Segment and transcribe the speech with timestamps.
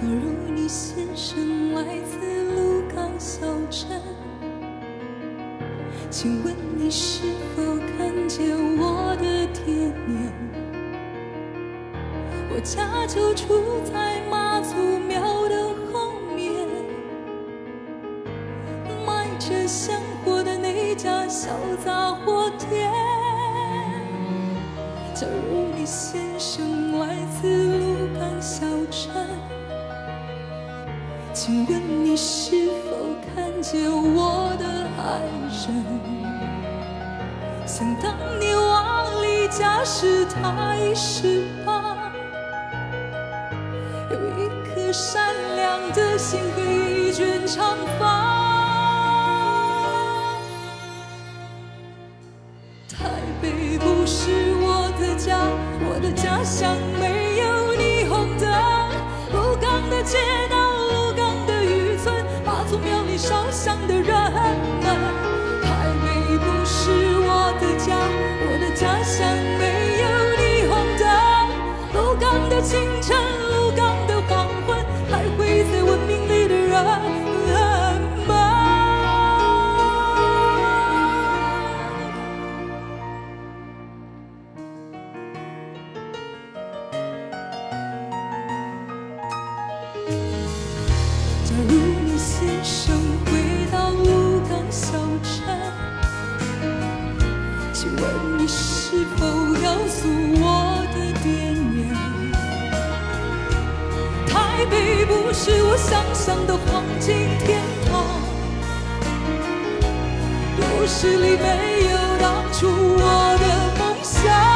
[0.00, 2.16] 假如你先生来自
[2.54, 4.00] 鹿港小镇，
[6.08, 7.24] 请问你是
[7.54, 9.74] 否看见我的爹
[10.06, 10.32] 娘？
[12.50, 14.74] 我家就住在妈祖
[15.06, 16.66] 庙的后面，
[19.06, 21.50] 卖着香火的那家小
[21.84, 22.90] 杂货店。
[25.14, 29.12] 假如你先生来自鹿港小镇，
[31.42, 32.94] 请问你是否
[33.34, 34.66] 看见我的
[34.98, 35.66] 爱人？
[37.66, 41.96] 想当年往离家时，他已十八，
[44.10, 48.04] 有一颗善良的心和一卷长发。
[52.92, 53.08] 台
[53.40, 55.38] 北不是我的家，
[55.88, 57.19] 我的家乡没
[63.20, 64.84] 烧香的人们。
[65.62, 65.68] 台
[66.02, 66.90] 北不是
[67.20, 67.94] 我的家，
[68.46, 69.62] 我的家乡没
[70.00, 70.08] 有
[70.40, 71.04] 霓虹灯。
[71.92, 73.14] 鹿港的清晨，
[73.52, 74.68] 鹿港的黄昏，
[75.10, 75.38] 徘徊
[75.70, 76.72] 在文明里的人
[78.26, 78.28] 们。
[91.44, 91.70] 假如
[92.06, 92.89] 你先生
[99.16, 99.26] 否
[99.62, 99.98] 告诉
[100.40, 100.44] 我
[100.94, 101.26] 的爹
[101.74, 101.80] 娘？
[104.26, 107.08] 台北不是我想象的黄金
[107.40, 107.90] 天堂，
[110.56, 111.44] 都市里没
[111.90, 113.04] 有当初我
[113.38, 113.44] 的
[113.78, 114.49] 梦想。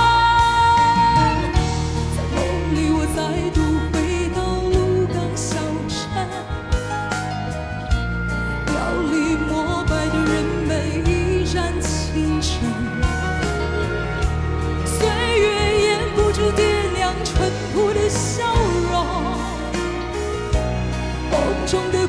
[21.75, 22.07] 中的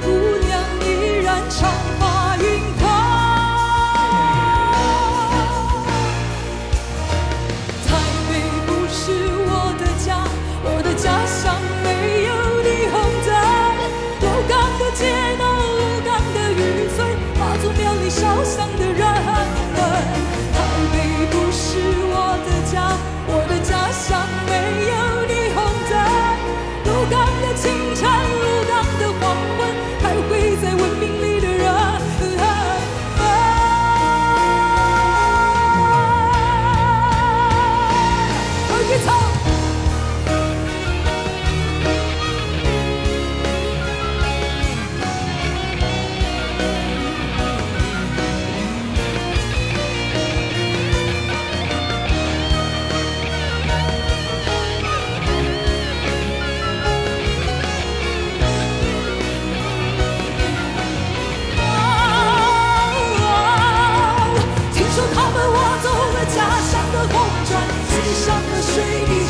[68.15, 69.24] 上的水滴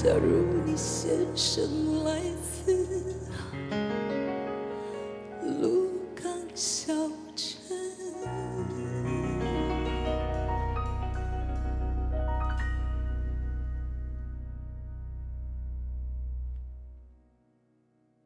[0.00, 2.72] 假如你先生来自